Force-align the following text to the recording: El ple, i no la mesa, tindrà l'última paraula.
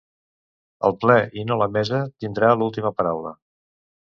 El 0.89 0.95
ple, 1.03 1.17
i 1.41 1.45
no 1.49 1.57
la 1.63 1.67
mesa, 1.75 2.01
tindrà 2.25 2.51
l'última 2.63 2.93
paraula. 3.03 3.37